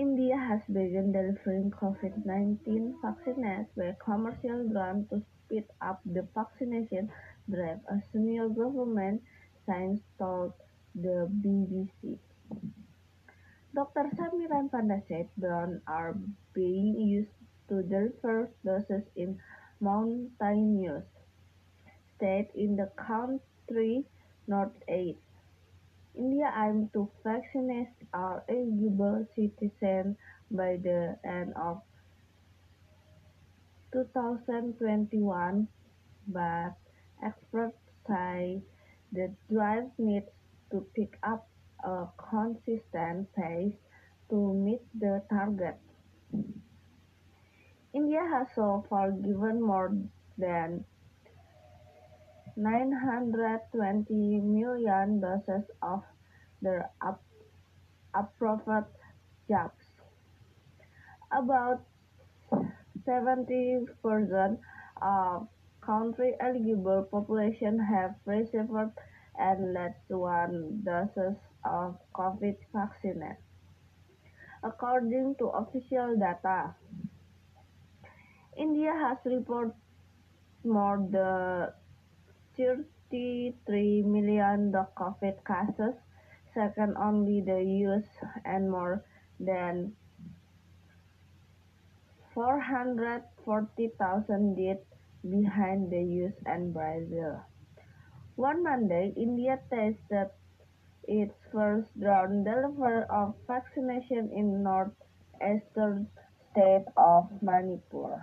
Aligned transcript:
India 0.00 0.32
has 0.32 0.64
begun 0.72 1.12
delivering 1.12 1.70
COVID-19 1.76 3.04
vaccines 3.04 3.68
by 3.76 3.92
commercial 4.00 4.64
drone 4.72 5.04
to 5.12 5.20
speed 5.20 5.68
up 5.84 6.00
the 6.08 6.24
vaccination 6.34 7.12
drive, 7.52 7.84
a 7.92 8.00
senior 8.10 8.48
government 8.48 9.20
scientist 9.66 10.08
told 10.16 10.54
the 10.94 11.28
BBC. 11.44 12.16
Dr. 13.74 14.08
Samiran 14.16 14.72
Panda 14.72 15.02
said 15.06 15.28
drones 15.38 15.82
are 15.86 16.16
being 16.54 16.96
used 16.96 17.36
to 17.68 17.82
deliver 17.82 18.48
doses 18.64 19.04
in 19.16 19.36
mountainous 19.80 21.04
states 22.16 22.52
in 22.56 22.74
the 22.74 22.88
country's 22.96 24.08
northeast. 24.48 25.20
India 26.20 26.52
aims 26.54 26.92
to 26.92 27.08
vaccinate 27.24 27.88
all 28.12 28.44
eligible 28.46 29.26
citizens 29.34 30.18
by 30.50 30.76
the 30.76 31.16
end 31.24 31.54
of 31.56 31.80
2021, 33.90 35.66
but 36.28 36.76
experts 37.24 37.80
say 38.06 38.60
the 39.12 39.32
drive 39.50 39.88
needs 39.96 40.28
to 40.70 40.84
pick 40.94 41.16
up 41.22 41.48
a 41.84 42.04
consistent 42.18 43.26
pace 43.34 43.80
to 44.28 44.52
meet 44.52 44.82
the 45.00 45.22
target. 45.30 45.80
India 47.94 48.20
has 48.30 48.46
so 48.54 48.84
far 48.90 49.10
given 49.10 49.62
more 49.62 49.96
than 50.36 50.84
920 52.56 54.40
million 54.40 55.20
doses 55.20 55.64
of 55.82 56.02
the 56.62 56.84
approved 58.14 58.86
jabs. 59.48 59.84
About 61.32 61.82
70% 63.06 64.58
of 65.02 65.48
country 65.80 66.34
eligible 66.40 67.02
population 67.10 67.78
have 67.78 68.14
received 68.26 68.70
at 69.38 69.60
least 69.60 70.08
one 70.08 70.82
doses 70.84 71.36
of 71.64 71.96
COVID 72.14 72.56
vaccine, 72.74 73.36
according 74.62 75.34
to 75.38 75.46
official 75.48 76.16
data. 76.18 76.74
India 78.56 78.92
has 78.92 79.18
reported 79.24 79.72
more 80.64 80.98
than 81.10 81.72
33 82.56 84.02
million 84.02 84.72
COVID 84.72 85.36
cases, 85.46 85.94
second 86.54 86.96
only 86.96 87.40
the 87.40 87.60
US, 87.86 88.04
and 88.44 88.70
more 88.70 89.04
than 89.38 89.94
440,000 92.34 94.56
deaths 94.56 94.86
behind 95.28 95.90
the 95.90 96.02
US 96.22 96.34
and 96.46 96.72
Brazil. 96.72 97.40
One 98.36 98.62
Monday, 98.62 99.12
India 99.16 99.58
tested 99.68 100.30
its 101.04 101.34
first 101.52 101.88
drone 101.98 102.44
delivery 102.44 103.04
of 103.10 103.34
vaccination 103.46 104.30
in 104.32 104.62
northeastern 104.62 106.08
state 106.50 106.86
of 106.96 107.28
Manipur. 107.42 108.22